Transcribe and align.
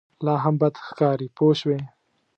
لا 0.25 0.33
هم 0.43 0.55
بد 0.61 0.75
ښکاري 0.87 1.27
پوه 1.37 1.53
شوې!. 1.59 1.79